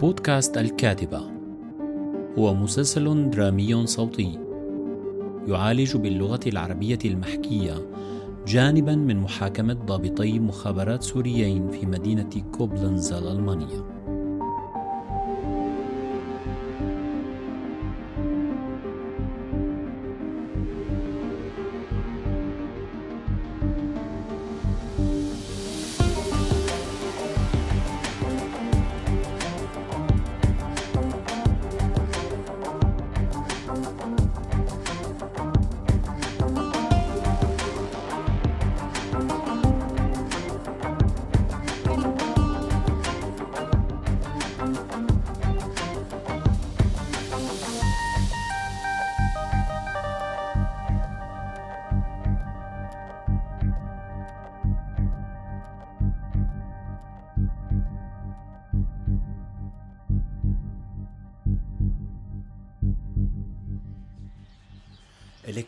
[0.00, 1.20] بودكاست الكاتبة.
[2.38, 4.38] هو مسلسل درامي صوتي.
[5.48, 7.74] يعالج باللغة العربية المحكية
[8.46, 13.97] جانبا من محاكمة ضابطي مخابرات سوريين في مدينة كوبلنز الألمانية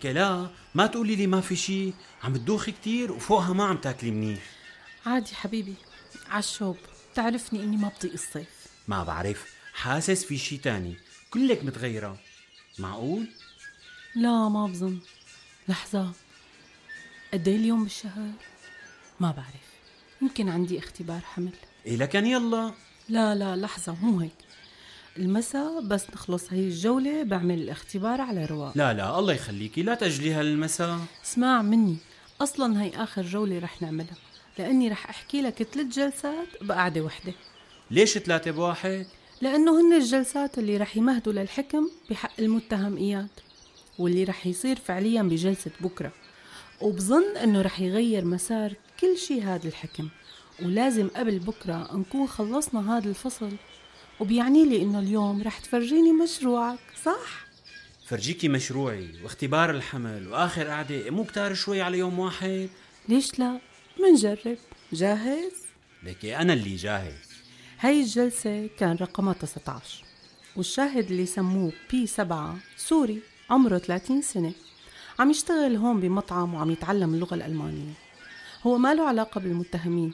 [0.01, 4.11] لك لا ما تقولي لي ما في شيء عم تدوخي كتير وفوقها ما عم تاكلي
[4.11, 4.43] منيح.
[5.07, 5.75] عادي حبيبي
[6.31, 6.77] عالشوب.
[7.15, 8.49] تعرفني إني ما بطيق الصيف.
[8.89, 10.97] ما بعرف حاسس في شيء تاني.
[11.31, 12.19] كلك متغيرة.
[12.79, 13.29] معقول؟
[14.15, 15.01] لا ما بظن.
[15.69, 16.13] لحظة.
[17.33, 18.31] قد إيه اليوم بالشهر؟
[19.21, 19.71] ما بعرف.
[20.23, 21.53] يمكن عندي اختبار حمل.
[21.87, 22.75] إيه لكن يلا.
[23.09, 24.50] لا لا لحظة مو هيك.
[25.19, 28.73] المساء بس نخلص هي الجولة بعمل الاختبار على رواق.
[28.79, 29.83] لا لا الله يخليكي.
[29.83, 31.97] لا تجليها للمساء اسمع مني.
[32.41, 34.17] أصلا هي آخر جولة رح نعملها.
[34.59, 37.33] لأني رح أحكي لك ثلاث جلسات بقعدة وحدة.
[37.91, 39.07] ليش ثلاثة بواحد؟
[39.41, 43.29] لأنه هن الجلسات اللي رح يمهدوا للحكم بحق المتهم اياد
[43.99, 46.13] واللي رح يصير فعليا بجلسة بكرة.
[46.81, 50.09] وبظن إنه رح يغير مسار كل شي هذا الحكم.
[50.63, 53.51] ولازم قبل بكرة نكون خلصنا هذا الفصل.
[54.21, 57.47] وبيعني لي إنه اليوم رح تفرجيني مشروعك صح؟
[58.07, 62.69] فرجيكي مشروعي واختبار الحمل وآخر قعدة مو كتار شوي على يوم واحد؟
[63.09, 63.61] ليش لا؟
[64.01, 64.59] منجرب.
[64.93, 65.53] جاهز؟
[66.03, 67.31] لكي أنا اللي جاهز.
[67.81, 70.05] هاي الجلسة كان رقمها 19
[70.57, 74.53] والشاهد اللي سموه P 7 سوري عمره 30 سنة.
[75.19, 77.93] عم يشتغل هون بمطعم وعم يتعلم اللغة الألمانية.
[78.63, 80.13] هو ما له علاقة بالمتهمين.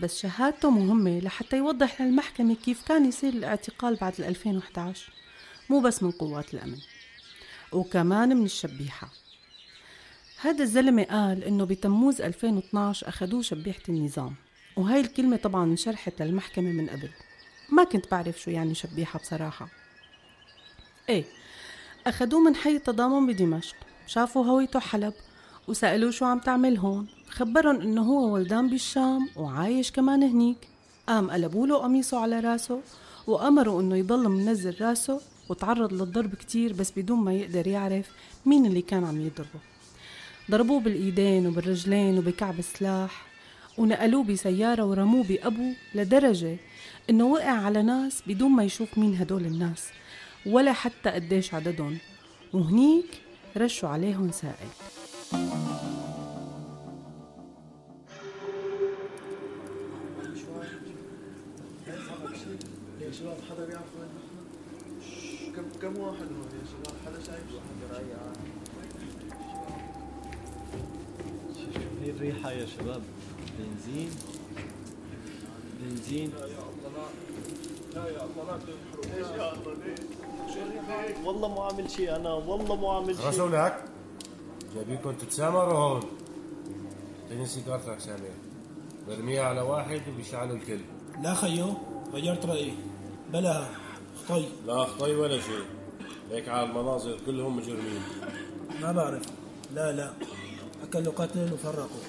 [0.00, 5.12] بس شهادته مهمة لحتى يوضح للمحكمة كيف كان يصير الاعتقال بعد 2011
[5.70, 6.78] مو بس من قوات الأمن
[7.72, 9.08] وكمان من الشبيحة.
[10.40, 14.34] هذا الزلمة قال إنه بتموز 2012 أخدوه شبيحة النظام
[14.76, 17.10] وهاي الكلمة طبعا انشرحت للمحكمة من قبل.
[17.72, 19.68] ما كنت بعرف شو يعني شبيحة بصراحة.
[21.08, 21.24] إيه
[22.06, 25.14] أخدوه من حي التضامن بدمشق شافوا هويته حلب
[25.68, 27.15] وسألوه شو عم تعمل هون.
[27.36, 30.68] خبرهم إنه هو ولدان بالشام وعايش كمان هنيك.
[31.08, 32.80] قام قلبوا له قميصه على راسه
[33.26, 38.06] وأمروا إنه يضل منزل راسه وتعرض للضرب كتير بس بدون ما يقدر يعرف
[38.46, 39.60] مين اللي كان عم يضربه.
[40.50, 43.26] ضربوه بالإيدين وبالرجلين وبكعب السلاح
[43.78, 46.56] ونقلوه بسيارة ورموه بأبوه لدرجة
[47.10, 49.84] إنه وقع على ناس بدون ما يشوف مين هدول الناس
[50.46, 51.98] ولا حتى قديش عددهم.
[52.52, 53.22] وهنيك
[53.56, 54.70] رشوا عليهم سائل.
[63.18, 64.08] شباب حدا بيعرف وين
[65.56, 67.76] كم كم واحد هون يا شباب؟ حدا شايف؟ واحد
[71.54, 73.02] شو هي الريحة يا شباب.
[73.58, 74.10] بنزين.
[75.80, 76.32] بنزين.
[81.24, 83.26] والله مو عامل شيء أنا والله مو عامل شيء.
[83.26, 83.84] رسولك
[84.74, 86.02] جايبينكم تتسامروا هون.
[87.22, 88.28] اعطيني سيجارتك سامي
[89.08, 90.80] برميها على واحد وبيشعلوا الكل.
[91.22, 91.74] لا خيو
[92.12, 92.74] غيرت رأيي.
[93.32, 93.66] بلا
[94.28, 95.64] خطي لا خطي ولا شيء.
[96.30, 98.02] هيك على المناظر كلهم مجرمين.
[98.82, 99.22] ما بعرف.
[99.74, 100.10] لا لا.
[100.82, 102.04] أكلوا قتل وفرقوا.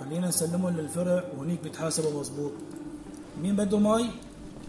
[0.00, 2.52] خلينا نسلمهم للفرع وهنيك بيتحاسبوا مزبوط
[3.42, 4.10] مين بده مي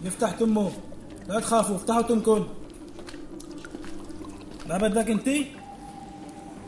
[0.04, 0.70] يفتح تمه.
[1.28, 2.42] لا تخافوا افتحوا تمكن.
[4.68, 5.28] ما بدك أنت؟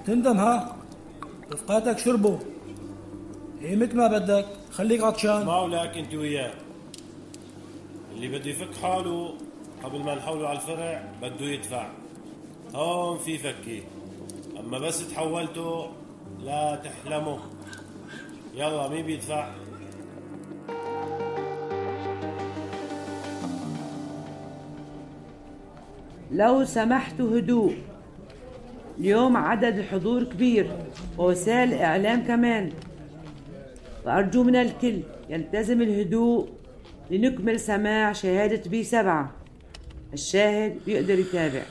[0.07, 0.77] تندم ها؟
[1.53, 2.39] رفقاتك شربوا.
[3.61, 4.47] هي مثل ما بدك.
[4.73, 5.45] خليك عطشان.
[5.47, 6.53] ما ولك أنت وياه.
[8.21, 9.35] اللي بده يفك حاله
[9.83, 11.91] قبل ما نحوله على الفرع بده يدفع.
[12.75, 13.83] هون في فكي.
[14.61, 15.87] أما بس تحولته
[16.45, 17.39] لا تحلموا
[18.55, 19.51] يلا مين بيدفع؟
[26.33, 27.75] لو سمحت هدوء.
[28.99, 30.71] اليوم عدد الحضور كبير.
[31.19, 32.73] ووسائل إعلام كمان.
[34.05, 36.60] فأرجو من الكل يلتزم الهدوء
[37.11, 39.33] لنكمل سماع شهادة بي سبعة.
[40.13, 41.63] الشاهد بيقدر يتابع.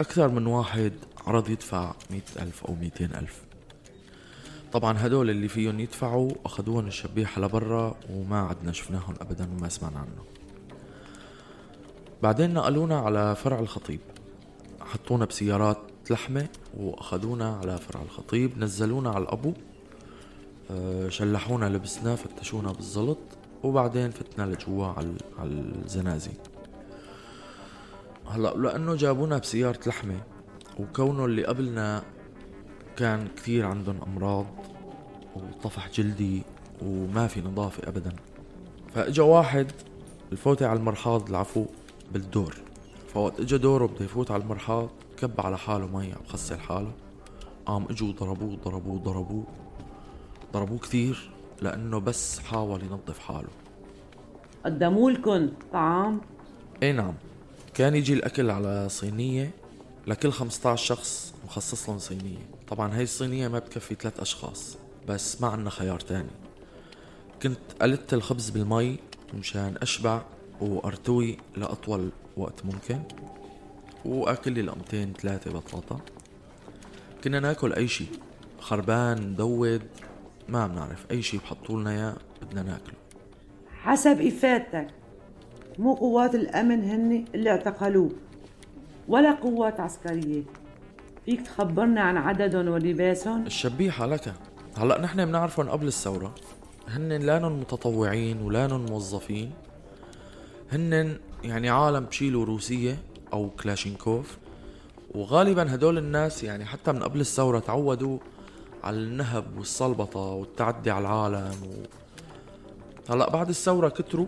[0.00, 0.92] أكثر من واحد
[1.26, 3.42] عرض يدفع مئة ألف أو مئتين ألف.
[4.72, 10.26] طبعا هدول اللي فيهم يدفعوا أخذوهم الشبيحة لبرا وما عدنا شفناهم أبدا وما سمعنا عنهم.
[12.22, 14.00] بعدين نقلونا على فرع الخطيب.
[14.80, 15.78] حطونا بسيارات
[16.10, 19.52] لحمة وأخذونا على فرع الخطيب نزلونا على الأبو
[20.70, 23.18] آه، شلحونا لبسنا فتشونا بالزلط.
[23.62, 25.14] وبعدين فتنا لجوا على
[25.84, 26.32] الزنازي.
[28.28, 30.20] هلأ لأنه جابونا بسيارة لحمة
[30.78, 32.02] وكونه اللي قبلنا
[32.96, 34.46] كان كثير عندهم أمراض
[35.36, 36.42] وطفح جلدي
[36.82, 38.12] وما في نظافة ابدا.
[38.94, 39.72] فإجا واحد
[40.32, 41.66] الفوتة على المرحاض العفو
[42.12, 42.56] بالدور.
[43.14, 46.92] فوقت إجا دوره بده يفوت على المرحاض كب على حاله مي عم بخسل حاله.
[47.66, 49.44] قام إجوا ضربوه ضربوه ضربوه
[50.52, 51.30] ضربوه كثير.
[51.62, 53.48] لأنه بس حاول ينظف حاله.
[54.64, 56.20] قدموا لكم طعام؟
[56.82, 57.14] إي نعم.
[57.74, 59.50] كان يجي الأكل على صينية
[60.06, 62.46] لكل 15 شخص مخصص لهم صينية.
[62.68, 64.76] طبعا هاي الصينية ما بتكفي ثلاث أشخاص
[65.08, 66.30] بس ما عنا خيار تاني.
[67.42, 68.98] كنت قلت الخبز بالمي
[69.34, 70.22] مشان أشبع
[70.60, 73.02] وأرتوي لأطول وقت ممكن
[74.04, 76.00] وأكل لي لقمتين ثلاثة بطاطا.
[77.24, 78.06] كنا ناكل أي شي
[78.60, 79.82] خربان مدود.
[80.48, 81.06] ما بنعرف.
[81.10, 82.94] أي شي بحطوا لنا إياه بدنا ناكله.
[83.82, 84.86] حسب إفادتك
[85.78, 88.10] مو قوات الأمن هن اللي اعتقلوه
[89.08, 90.42] ولا قوات عسكرية.
[91.24, 94.34] فيك تخبرنا عن عددهم ولباسهم؟ الشبيحة لك.
[94.76, 96.34] هلأ نحن بنعرفهم قبل الثورة.
[96.88, 99.50] هن لانن متطوعين ولانن موظفين.
[100.72, 102.98] هن يعني عالم بشيلوا روسية
[103.32, 104.38] أو كلاشينكوف.
[105.14, 108.18] وغالبا هدول الناس يعني حتى من قبل الثورة تعودوا
[108.86, 111.86] على النهب والسلبطة والتعدي على العالم و...
[113.12, 114.26] هلا بعد الثورة كتروا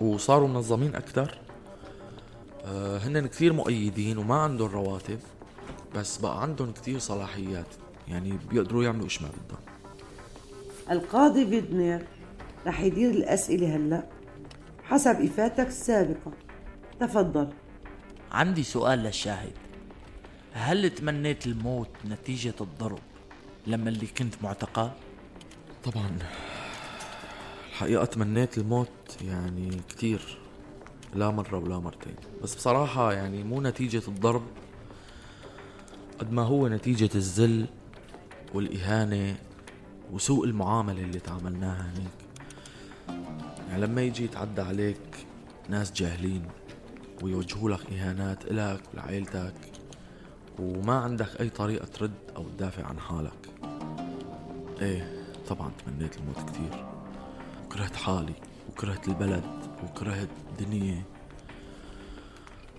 [0.00, 1.38] وصاروا منظمين أكثر.
[2.64, 5.18] آه هن كثير مؤيدين وما عندهم رواتب
[5.94, 7.66] بس بقى عندهم كثير صلاحيات.
[8.08, 9.60] يعني بيقدروا يعملوا إيش ما بدهم.
[10.90, 12.06] القاضي فيدنير
[12.66, 14.02] رح يدير الأسئلة هلأ
[14.84, 16.32] حسب إفادتك السابقة.
[17.00, 17.48] تفضل.
[18.32, 19.52] عندي سؤال للشاهد.
[20.52, 22.98] هل تمنيت الموت نتيجة الضرب؟
[23.66, 24.90] لما اللي كنت معتقل؟
[25.84, 26.18] طبعا.
[27.70, 28.88] الحقيقة تمنيت الموت
[29.24, 30.38] يعني كتير.
[31.14, 32.14] لا مرة ولا مرتين.
[32.42, 34.42] بس بصراحة يعني مو نتيجة الضرب.
[36.18, 37.66] قد ما هو نتيجة الذل
[38.54, 39.36] والإهانة
[40.12, 42.10] وسوء المعاملة اللي تعاملناها هنيك
[43.68, 45.26] يعني لما يجي يتعدى عليك
[45.68, 46.42] ناس جاهلين
[47.22, 49.54] ويوجهوا لك إهانات إلك ولعائلتك
[50.58, 53.45] وما عندك أي طريقة ترد أو تدافع عن حالك.
[54.80, 56.86] إيه طبعا تمنيت الموت كتير.
[57.64, 58.34] وكرهت حالي
[58.70, 59.44] وكرهت البلد
[59.84, 61.02] وكرهت الدنيا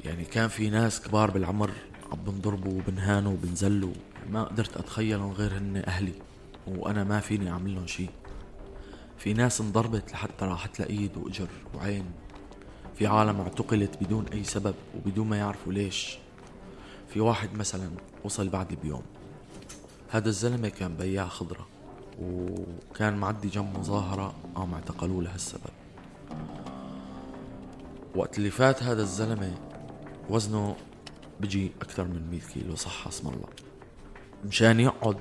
[0.06, 1.72] يعني كان في ناس كبار بالعمر
[2.12, 3.94] عم بنضربوا وبنهانوا وبنزلوا.
[4.30, 6.14] ما قدرت اتخيلهم غير هن أهلي
[6.68, 8.10] وأنا ما فيني أعمل لهم شيء
[9.18, 12.06] في ناس انضربت لحتى راحت لإيد وإجر وعين.
[12.96, 16.18] في عالم اعتقلت بدون أي سبب وبدون ما يعرفوا ليش.
[17.14, 17.90] في واحد مثلا
[18.24, 19.04] وصل بعدي بيوم.
[20.10, 21.68] هذا الزلمة كان بياع خضرة.
[22.22, 25.72] وكان معدي جنب مظاهرة قام اعتقلوه لهالسبب.
[28.16, 29.58] وقت اللي فات هذا الزلمة
[30.30, 30.76] وزنه
[31.40, 33.50] بجي أكثر من 100 كيلو صح اسم الله.
[34.46, 35.18] مشان يقعد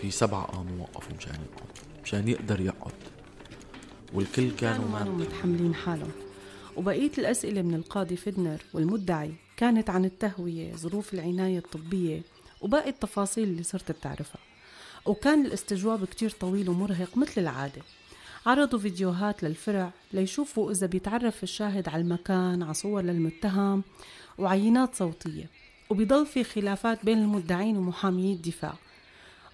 [0.00, 1.70] في سبعة قاموا وقفوا مشان يقعد
[2.04, 2.92] مشان يقدر يقعد.
[4.12, 6.12] والكل كانوا ما متحملين حالهم.
[6.76, 12.22] وبقية الأسئلة من القاضي فيدنر والمدعي كانت عن التهوية ظروف العناية الطبية
[12.60, 14.49] وباقي التفاصيل اللي صرت بتعرفها.
[15.06, 17.82] وكان الاستجواب كتير طويل ومرهق مثل العادة.
[18.46, 23.82] عرضوا فيديوهات للفرع ليشوفوا إذا بيتعرف الشاهد على المكان على صور للمتهم
[24.38, 25.50] وعينات صوتية.
[25.90, 28.74] وبيضل في خلافات بين المدعين ومحامي الدفاع.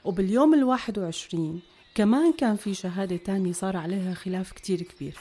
[0.05, 1.61] وباليوم الواحد وعشرين
[1.95, 5.19] كمان كان في شهادة تانية صار عليها خلاف كتير كبير.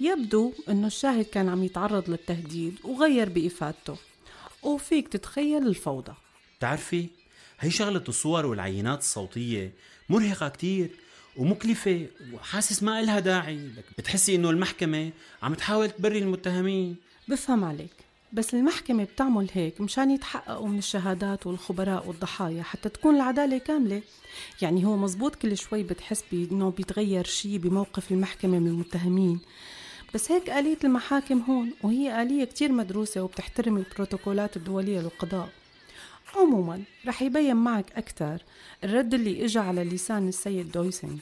[0.00, 3.96] يبدو أنه الشاهد كان عم يتعرض للتهديد وغير بإفادته.
[4.62, 6.12] وفيك تتخيل الفوضى.
[6.58, 7.08] بتعرفي
[7.60, 9.72] هي شغلة الصور والعينات الصوتية
[10.08, 10.90] مرهقة كتير
[11.36, 13.68] ومكلفة وحاسس ما إلها داعي
[13.98, 15.10] بتحسي إنه المحكمة
[15.42, 16.96] عم تحاول تبري المتهمين.
[17.28, 17.90] بفهم عليك
[18.32, 24.02] بس المحكمة بتعمل هيك مشان يتحققوا من الشهادات والخبراء والضحايا حتى تكون العدالة كاملة.
[24.62, 29.40] يعني هو مزبوط كل شوي بتحس بأنه بيتغير شيء بموقف المحكمة من المتهمين.
[30.14, 35.48] بس هيك آلية المحاكم هون وهي آلية كتير مدروسة وبتحترم البروتوكولات الدولية للقضاء.
[36.36, 38.42] عموما رح يبين معك أكثر
[38.84, 41.18] الرد اللي إجا على لسان السيد دويسنج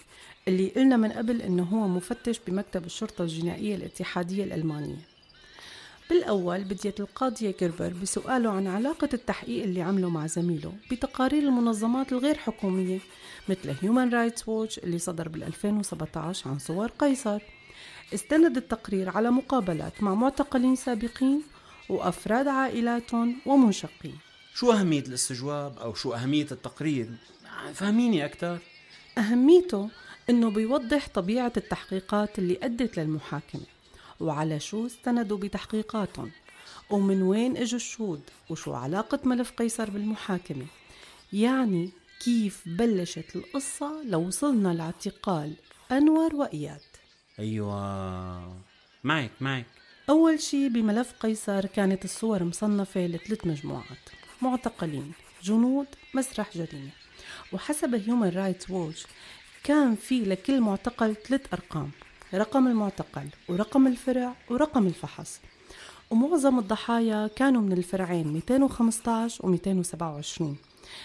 [0.48, 4.96] اللي قلنا من قبل إنه هو مفتش بمكتب الشرطة الجنائية الاتحادية الألمانية.
[6.10, 12.38] بالأول بديت القاضية كيربر بسؤاله عن علاقة التحقيق اللي عمله مع زميله بتقارير المنظمات الغير
[12.38, 12.98] حكومية
[13.48, 17.42] مثل هيومن رايتس ووتش اللي صدر بال 2017 عن صور قيصر.
[18.14, 21.42] استند التقرير على مقابلات مع معتقلين سابقين
[21.88, 24.16] وأفراد عائلاتهم ومنشقين.
[24.54, 27.10] شو أهمية الاستجواب أو شو أهمية التقرير؟
[27.74, 28.58] فهميني أكثر
[29.18, 29.88] أهميته
[30.30, 33.62] إنه بيوضح طبيعة التحقيقات اللي أدت للمحاكمة
[34.20, 36.30] وعلى شو استندوا بتحقيقاتهم
[36.90, 40.66] ومن وين إجوا الشهود وشو علاقة ملف قيصر بالمحاكمة.
[41.32, 41.90] يعني
[42.20, 45.54] كيف بلشت القصة لوصلنا لاعتقال
[45.92, 46.80] أنور وإياد.
[47.38, 48.62] أيوة.
[49.04, 49.66] معك معك.
[50.10, 54.21] أول شي بملف قيصر كانت الصور مصنفة لثلاث مجموعات.
[54.42, 56.90] معتقلين جنود مسرح جريمة.
[57.52, 59.06] وحسب هيومن رايتس ووتش
[59.64, 61.90] كان في لكل معتقل ثلاث أرقام
[62.34, 65.40] رقم المعتقل ورقم الفرع ورقم الفحص.
[66.10, 70.56] ومعظم الضحايا كانوا من الفرعين 215 و 227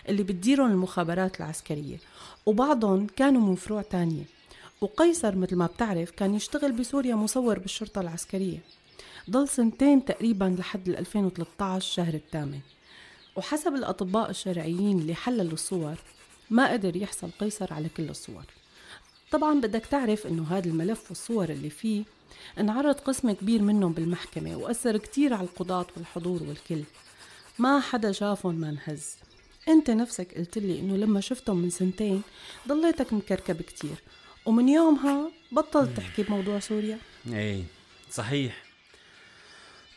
[0.10, 1.98] اللي بتديرهم المخابرات العسكرية.
[2.46, 4.24] وبعضهم كانوا من فروع تانية.
[4.82, 8.60] وقيصر مثل ما بتعرف كان يشتغل بسوريا مصور بالشرطة العسكرية.
[9.29, 12.60] ضل سنتين تقريبا لحد 2013 شهر الثامن.
[13.38, 15.96] وحسب الأطباء الشرعيين اللي حللوا الصور
[16.50, 18.44] ما قدر يحصل قيصر على كل الصور.
[19.32, 22.03] طبعا بدك تعرف إنه هذا الملف والصور اللي فيه
[22.60, 26.84] انعرض قسم كبير منهم بالمحكمة وأثر كتير على القضاة والحضور والكل.
[27.60, 29.15] ما حدا شافهم ما انهز.
[29.67, 32.22] أنت نفسك قلت لي إنه لما شفتهم من سنتين
[32.67, 33.96] ضليتك مكركب كتير.
[34.46, 37.00] ومن يومها بطلت تحكي بموضوع سوريا؟
[37.34, 37.63] إيه
[38.12, 38.63] صحيح.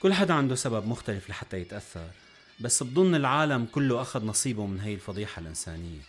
[0.02, 2.10] كل حدا عنده سبب مختلف لحتى يتأثر.
[2.60, 6.00] بس بظن العالم كله أخذ نصيبه من هي الفضيحة الإنسانية.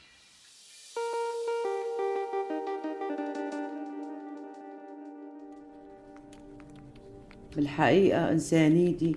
[7.56, 9.16] بالحقيقة إنسانيتي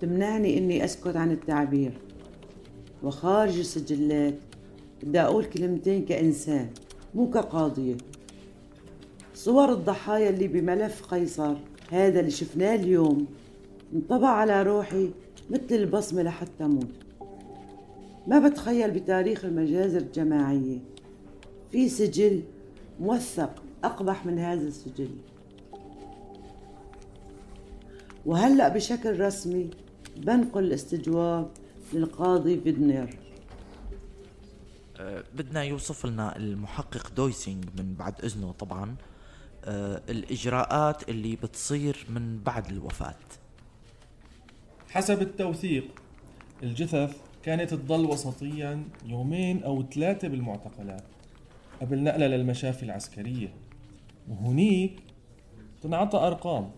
[0.00, 1.92] تمنعني إني أسكت عن التعبير.
[3.02, 4.38] وخارج السجلات
[5.02, 6.70] بدي أقول كلمتين كإنسان
[7.14, 7.96] مو كقاضية.
[9.34, 11.56] صور الضحايا اللي بملف قيصر
[11.90, 13.26] هذا اللي شفناه اليوم.
[13.94, 15.10] انطبع على روحي
[15.50, 16.94] مثل البصمة لحتى موت
[18.26, 20.78] ما بتخيل بتاريخ المجازر الجماعية.
[21.72, 22.42] في سجل
[23.00, 25.10] موثق أقبح من هذا السجل.
[28.26, 29.70] وهلأ بشكل رسمي
[30.16, 31.50] بنقل الاستجواب
[31.92, 33.18] للقاضي فيدنير.
[34.96, 38.96] أه بدنا يوصف لنا المحقق دويسينج من بعد إذنه طبعا.
[39.64, 43.14] أه الإجراءات اللي بتصير من بعد الوفاة.
[44.94, 45.84] حسب التوثيق
[46.62, 51.02] الجثث كانت تضل وسطيا يومين أو ثلاثة بالمعتقلات
[51.80, 53.48] قبل نقلها للمشافي العسكرية.
[54.28, 55.00] وهنيك
[55.82, 56.70] تنعطى أرقام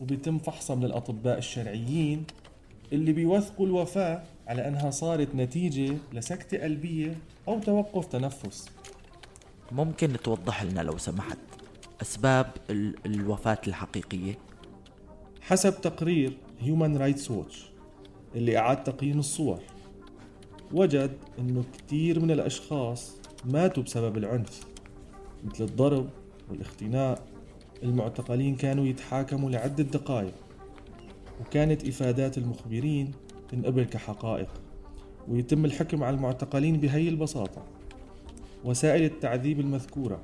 [0.00, 2.24] وبيتم فحصها من الأطباء الشرعيين
[2.92, 7.16] اللي بيوثقوا الوفاة على أنها صارت نتيجة لسكتة قلبية
[7.48, 8.68] أو توقف تنفس.
[9.72, 11.38] ممكن توضح لنا لو سمحت
[12.02, 14.38] أسباب ال- الوفاة الحقيقية؟
[15.40, 17.70] حسب تقرير هيومن رايتس ووتش
[18.34, 19.60] اللي أعاد تقييم الصور.
[20.72, 24.60] وجد أنه كتير من الأشخاص ماتوا بسبب العنف
[25.44, 26.08] مثل الضرب
[26.50, 27.24] والاختناق.
[27.82, 30.34] المعتقلين كانوا يتحاكموا لعدة دقائق
[31.40, 33.10] وكانت إفادات المخبرين
[33.48, 34.48] تنقبل كحقائق.
[35.28, 37.62] ويتم الحكم على المعتقلين بهي البساطة.
[38.64, 40.20] وسائل التعذيب المذكورة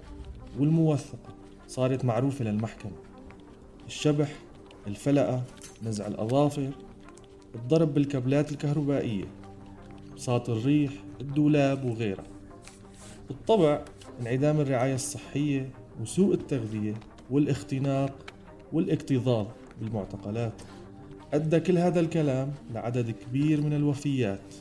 [0.58, 1.34] والموثقة
[1.68, 2.92] صارت معروفة للمحكمة.
[3.86, 4.32] الشبح
[4.90, 5.42] الفلقة
[5.82, 6.70] نزع الأظافر
[7.54, 9.24] الضرب بالكابلات الكهربائية
[10.16, 12.24] بساط الريح الدولاب وغيرها
[13.28, 13.84] بالطبع
[14.20, 15.70] انعدام الرعاية الصحية
[16.00, 16.94] وسوء التغذية
[17.30, 18.12] والاختناق
[18.72, 19.46] والاكتظاظ
[19.80, 20.62] بالمعتقلات.
[21.32, 24.54] أدى كل هذا الكلام لعدد كبير من الوفيات.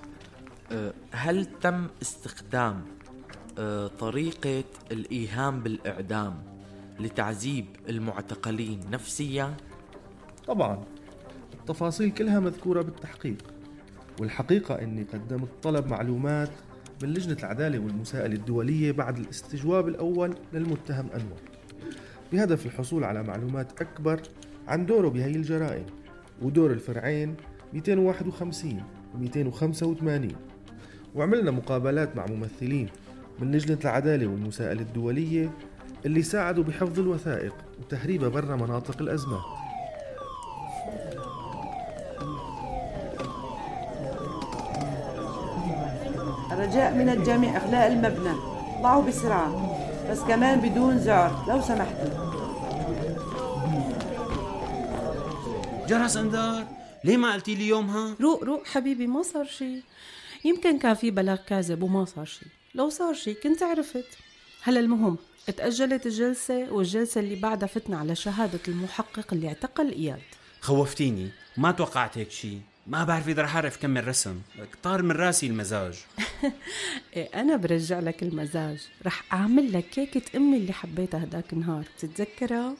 [0.71, 2.81] أه، هل تم استخدام
[3.59, 6.33] أه، طريقة الإيهام بالإعدام
[6.99, 9.57] لتعذيب المعتقلين نفسيا؟
[10.49, 10.83] طبعا.
[11.53, 13.37] التفاصيل كلها مذكورة بالتحقيق.
[14.19, 16.49] والحقيقة أني قدمت طلب معلومات
[17.03, 21.39] من لجنة العدالة والمساءلة الدولية بعد الاستجواب الأول للمتهم أنور.
[22.31, 24.21] بهدف الحصول على معلومات أكبر
[24.67, 25.85] عن دوره بهي الجرائم
[26.41, 27.35] ودور الفرعين
[27.73, 28.83] 251
[29.15, 30.31] و 285
[31.15, 32.89] وعملنا مقابلات مع ممثلين
[33.39, 35.51] من لجنة العدالة والمساءلة الدولية
[36.05, 39.58] اللي ساعدوا بحفظ الوثائق وتهريبها برا مناطق الأزمات.
[46.69, 48.33] رجاء من الجميع إخلاء المبنى.
[48.81, 49.77] ضعوا بسرعة
[50.11, 52.29] بس كمان بدون زعر لو سمحتوا
[55.87, 56.67] جرس انذار
[57.03, 59.83] ليه ما قلتي لي يومها روق روق حبيبي ما صار شي.
[60.45, 62.45] يمكن كان في بلاغ كاذب وما صار شي.
[62.75, 64.07] لو صار شي كنت عرفت.
[64.63, 65.17] هلا المهم
[65.49, 70.21] اتأجلت الجلسة والجلسة اللي بعدها فتنا على شهادة المحقق اللي اعتقل إياد.
[70.61, 74.41] خوفتيني ما توقعت هيك شيء ما بعرف إذا رح أعرف كمل رسم.
[74.59, 75.93] لك طار من راسي المزاج.
[77.15, 78.77] إيه أنا برجع لك المزاج.
[79.05, 81.83] رح أعمل لك كيكة أمي اللي حبيتها هداك النهار.
[81.97, 82.75] بتتذكرها؟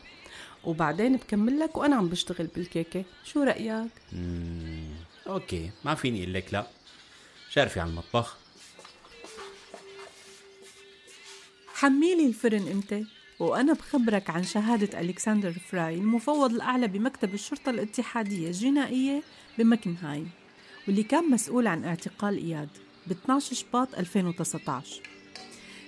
[0.63, 3.03] وبعدين بكمل لك وأنا عم بشتغل بالكيكة.
[3.25, 4.89] شو رأيك؟ مم.
[5.27, 6.67] okay ما فيني أقول لك لا.
[7.49, 8.37] شارفي على المطبخ.
[11.73, 13.05] حميلي الفرن أنت
[13.39, 19.23] وأنا بخبرك عن شهادة ألكسندر فراي المفوض الأعلى بمكتب الشرطة الاتحادية الجنائية
[19.57, 20.29] بمكنهايم
[20.87, 22.69] واللي كان مسؤول عن اعتقال إياد.
[23.09, 25.01] ب 12 شباط 2019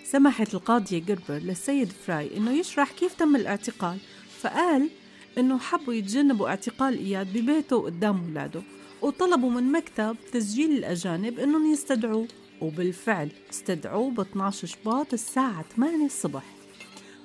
[0.03, 3.97] سمحت القاضية جربر للسيد فراي إنه يشرح كيف تم الاعتقال
[4.39, 4.89] فقال
[5.37, 8.61] إنه حبوا يتجنبوا اعتقال إياد ببيته قدام ولاده
[9.01, 12.27] وطلبوا من مكتب تسجيل الأجانب إنهم يستدعوه
[12.61, 16.43] وبالفعل استدعوه ب 12 شباط الساعة 8 الصبح.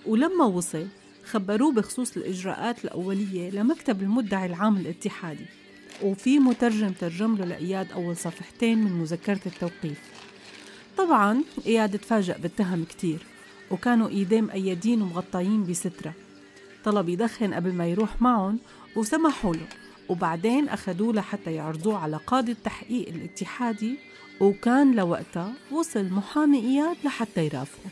[0.07, 0.87] ولما وصل
[1.25, 5.47] خبروه بخصوص الإجراءات الأولية لمكتب المدعي العام الاتحادي.
[6.03, 10.01] وفي مترجم ترجم له لإياد أول صفحتين من مذكرة التوقيف.
[10.99, 13.19] طبعا إياد تفاجأ بالتهم كتير
[13.71, 16.13] وكانوا إيديه مأيدين ومغطيين بسترة.
[16.85, 18.59] طلب يدخن قبل ما يروح معهم
[18.97, 19.67] وسمحوا له
[20.09, 23.99] وبعدين أخدوه لحتى يعرضوه على قاضي التحقيق الاتحادي
[24.41, 27.91] وكان لوقتها وصل محامي إياد لحتى يرافقه.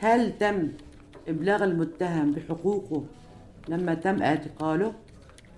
[0.00, 0.68] هل تم
[1.28, 3.04] إبلاغ المتهم بحقوقه
[3.68, 4.94] لما تم اعتقاله؟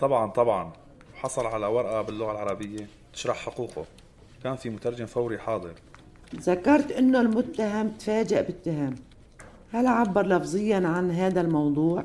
[0.01, 0.73] طبعا طبعا.
[1.15, 3.85] حصل على ورقة باللغة العربية تشرح حقوقه.
[4.45, 5.75] كان في مترجم فوري حاضر.
[6.35, 8.95] ذكرت إنه المتهم تفاجأ بالتهم.
[9.73, 12.05] هل عبر لفظيا عن هذا الموضوع؟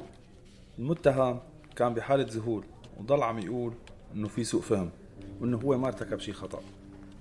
[0.79, 1.39] المتهم
[1.75, 2.63] كان بحالة ذهول
[2.99, 3.73] وضل عم يقول
[4.15, 4.89] إنه في سوء فهم
[5.41, 6.62] وإنه هو ما ارتكب شيء خطأ.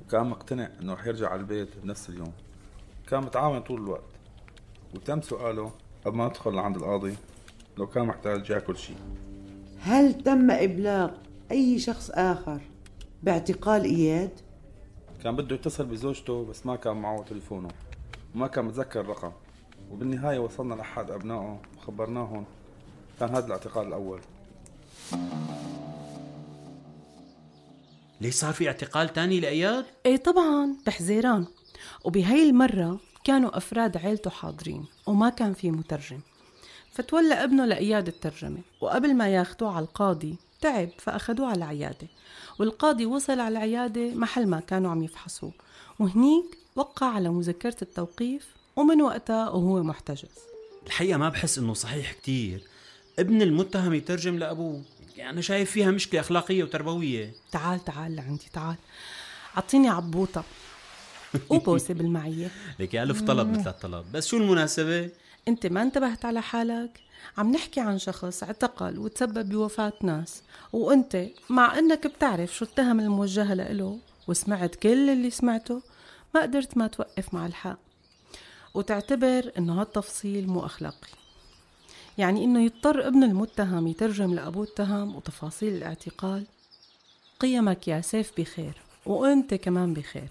[0.07, 2.33] وكان مقتنع إنه رح يرجع على البيت بنفس اليوم.
[3.11, 4.14] كان متعاون طول الوقت.
[4.95, 5.73] وتم سؤاله
[6.05, 7.15] قبل ما يدخل لعند القاضي
[7.79, 8.97] لو كان محتاج ياكل شيء.
[9.81, 11.11] هل تم إبلاغ
[11.51, 12.61] أي شخص آخر
[13.23, 14.31] باعتقال إياد؟
[15.23, 17.69] كان بده يتصل بزوجته بس ما كان معه تليفونه.
[18.35, 19.33] وما كان متذكر الرقم.
[19.91, 22.45] وبالنهاية وصلنا لأحد أبنائه وخبرناهم
[23.21, 24.21] كان هذا الاعتقال الأول.
[28.21, 31.47] ليش صار في اعتقال تاني لإياد؟ إيه طبعا بحزيران
[32.05, 36.21] وبهي المرة كانوا أفراد عيلته حاضرين وما كان في مترجم.
[36.93, 42.09] فتولى ابنه لإياد الترجمة وقبل ما ياخدوه على القاضي تعب فأخدوه على العيادة
[42.59, 45.53] والقاضي وصل على العيادة محل ما كانوا عم يفحصوه
[45.99, 50.29] وهنيك وقع على مذكرة التوقيف ومن وقتها وهو محتجز.
[50.87, 52.63] الحقيقة ما بحس إنه صحيح كتير.
[53.19, 54.83] ابن المتهم يترجم لأبوه.
[55.17, 57.33] يعني أنا شايف فيها مشكلة أخلاقية وتربوية.
[57.53, 58.77] تعال تعال لعندي تعال.
[59.57, 60.45] عطيني عبوطة.
[61.51, 64.05] وبوسة بالمعية لك ألف طلب مثل الطلب.
[64.13, 65.11] بس شو المناسبة؟
[65.49, 67.01] أنت ما انتبهت على حالك؟
[67.39, 70.43] عم نحكي عن شخص اعتقل وتسبب بوفاة ناس.
[70.73, 75.83] وأنت مع إنك بتعرف شو التهم الموجهة له وسمعت كل اللي سمعته
[76.35, 77.79] ما قدرت ما توقف مع الحق.
[78.75, 81.09] وتعتبر إنه هالتفصيل مو أخلاقي.
[82.19, 86.47] يعني إنه يضطر ابن المتهم يترجم لابوه التهم وتفاصيل الاعتقال.
[87.41, 88.75] قيمك يا سيف بخير
[89.07, 90.29] وأنت كمان بخير.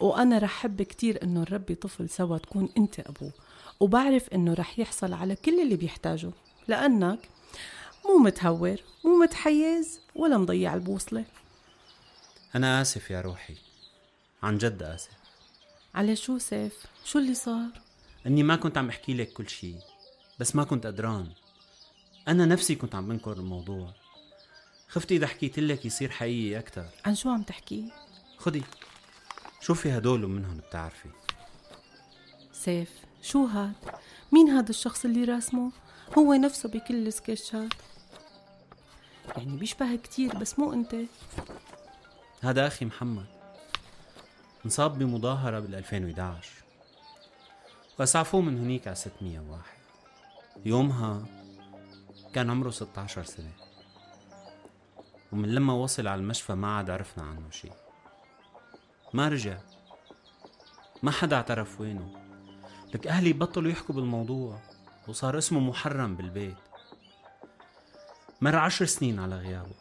[0.00, 3.32] وأنا رح حب كتير إنه نربي طفل سوا تكون أنت أبوه.
[3.80, 6.30] وبعرف إنه رح يحصل على كل اللي بيحتاجه.
[6.68, 7.28] لأنك
[8.04, 11.24] مو متهور مو متحيز ولا مضيع البوصلة.
[12.54, 13.56] أنا آسف يا روحي.
[14.42, 15.10] عن جد آسف.
[15.94, 17.68] على شو سيف؟ شو اللي صار؟
[18.26, 19.78] إني ما كنت عم أحكي لك كل شيء
[20.38, 21.32] بس ما كنت قدران.
[22.28, 23.92] أنا نفسي كنت عم بنكر الموضوع.
[24.88, 26.86] خفت إذا حكيت لك يصير حقيقي أكتر.
[27.04, 27.92] عن شو عم تحكي؟
[28.38, 28.62] خدي.
[29.64, 31.08] شوفي هدول ومنهم بتعرفي؟
[32.52, 32.90] سيف
[33.22, 33.72] شو هاد؟
[34.32, 35.72] مين هذا الشخص اللي راسمه؟
[36.18, 37.72] هو نفسه بكل السكتشات.
[39.36, 40.96] يعني بيشبه كتير بس مو انت.
[42.42, 43.26] هذا أخي محمد.
[44.64, 46.50] انصاب بمظاهرة بال 2011
[47.98, 49.62] وأسعفوه من هنيك على 601
[50.64, 51.26] يومها
[52.34, 53.52] كان عمره 16 سنة.
[55.32, 57.83] ومن لما وصل على المشفى ما عاد عرفنا عنه شيء.
[59.14, 59.58] ما رجع.
[61.02, 62.10] ما حدا اعترف وينه.
[62.94, 64.60] لك أهلي بطلوا يحكوا بالموضوع
[65.08, 66.56] وصار اسمه محرم بالبيت.
[68.40, 69.74] مر عشر سنين على غيابه.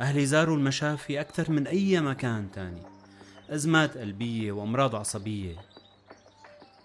[0.00, 2.82] أهلي زاروا المشافي أكثر من أي مكان تاني.
[3.50, 5.56] أزمات قلبية وأمراض عصبية.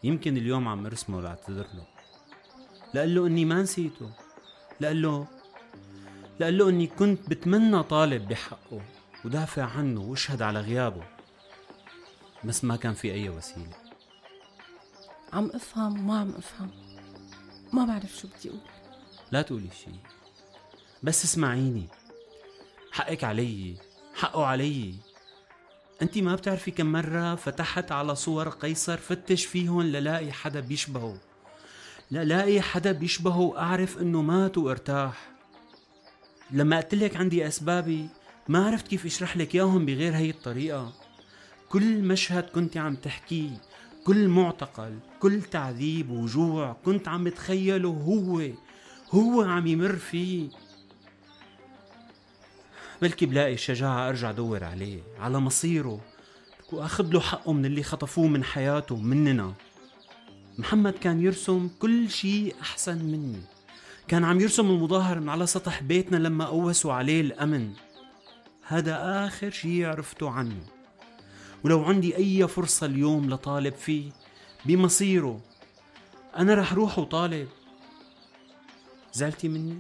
[0.03, 1.85] يمكن اليوم عم ارسمه لاعتذر له
[2.93, 4.09] لقال له إني ما نسيته.
[4.81, 5.27] لقال له
[6.39, 8.81] لقال له إني كنت بتمنى طالب بحقه
[9.25, 11.18] ودافع عنه واشهد على غيابه.
[12.43, 13.75] بس ما كان في أي وسيلة.
[15.33, 16.71] عم أفهم وما عم أفهم.
[17.73, 18.59] ما بعرف شو بدي أقول.
[19.31, 19.91] لا تقولي شي.
[21.03, 21.87] بس اسمعيني.
[22.91, 23.75] حقك علي.
[24.15, 24.95] حقه علي.
[26.01, 31.17] انت ما بتعرفي كم مرة فتحت على صور قيصر فتش فيهن للاقي حدا بيشبهه.
[32.11, 35.31] للاقي حدا بيشبهه واعرف إنه مات وارتاح.
[36.51, 38.09] لما قلت لك عندي أسبابي
[38.47, 40.93] ما عرفت كيف أشرح لك إياهم بغير هي الطريقة.
[41.69, 43.49] كل مشهد كنت عم تحكيه
[44.05, 48.41] كل معتقل كل تعذيب وجوع كنت عم تخيله هو
[49.11, 50.49] هو عم يمر فيه.
[53.01, 56.01] بلكي بلاقي الشجاعة أرجع دور عليه على مصيره.
[56.71, 59.53] وأخذ له حقه من اللي خطفوه من حياته مننا.
[60.57, 63.41] محمد كان يرسم كل شيء أحسن مني.
[64.07, 67.73] كان عم يرسم المظاهر من على سطح بيتنا لما قوسوا عليه الأمن.
[68.63, 70.78] هذا آخر شيء عرفته عنه.
[71.63, 74.11] ولو عندي أي فرصة اليوم لطالب فيه
[74.65, 75.39] بمصيره
[76.37, 77.47] أنا رح روح وطالب.
[79.13, 79.77] زعلتي مني؟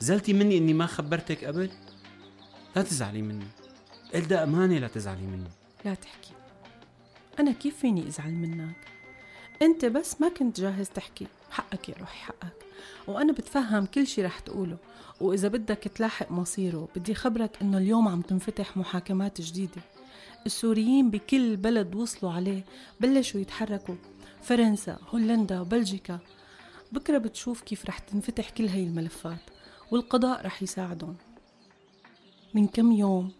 [0.00, 1.70] زعلتي مني إني ما خبرتك قبل؟
[2.76, 3.46] لا تزعلي مني.
[4.14, 5.50] إلدا أمانة لا تزعلي مني.
[5.84, 6.32] لا تحكي.
[7.40, 8.76] أنا كيف فيني أزعل منك؟
[9.62, 11.26] أنت بس ما كنت جاهز تحكي.
[11.50, 12.52] حقك يا روحي حقك.
[13.06, 14.76] وأنا بتفهم كل شي رح تقوله.
[15.20, 19.82] وإذا بدك تلاحق مصيره بدي خبرك إنه اليوم عم تنفتح محاكمات جديدة.
[20.46, 22.64] السوريين بكل بلد وصلوا عليه
[23.00, 23.94] بلشوا يتحركوا.
[24.42, 26.18] فرنسا هولندا بلجيكا.
[26.92, 29.50] بكرة بتشوف كيف رح تنفتح كل هاي الملفات
[29.90, 31.16] والقضاء رح يساعدهم.
[32.54, 33.32] من كم يوم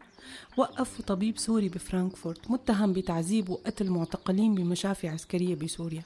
[0.56, 6.02] وقفوا طبيب سوري بفرانكفورت متهم بتعذيب وقتل معتقلين بمشافي عسكرية بسوريا.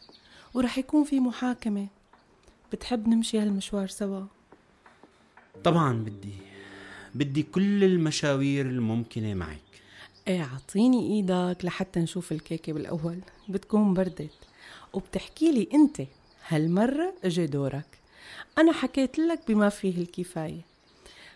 [0.55, 1.87] ورح يكون في محاكمة.
[2.73, 4.25] بتحب نمشي هالمشوار سوا؟
[5.65, 6.35] طبعا بدي.
[7.15, 9.80] بدي كل المشاوير الممكنة معك.
[10.31, 13.19] إيه عطيني إيدك لحتى نشوف الكيكة بالأول.
[13.49, 14.31] بتكون بردت.
[14.93, 16.03] وبتحكي لي انت
[16.49, 17.99] هالمرة أجي دورك.
[18.59, 20.61] أنا حكيت لك بما فيه الكفاية.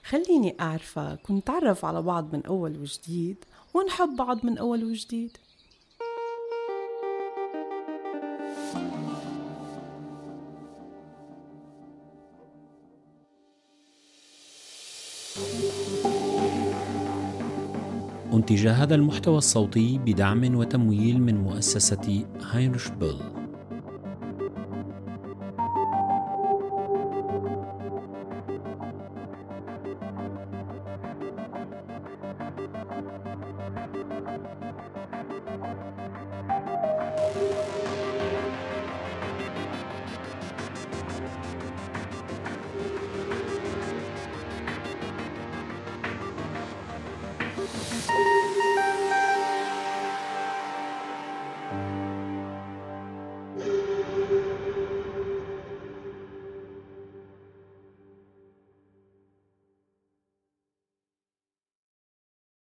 [0.04, 3.36] خليني أعرفك ونتعرف على بعض من أول وجديد
[3.74, 5.36] ونحب بعض من أول وجديد.
[18.44, 23.43] أنتج هذا المحتوى الصوتي بدعم وتمويل من مؤسسة هاينرش بيل